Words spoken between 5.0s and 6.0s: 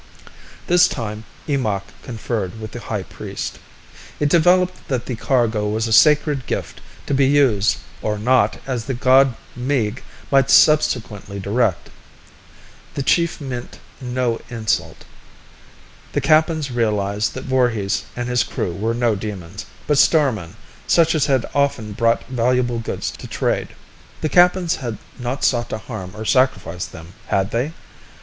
the cargo was a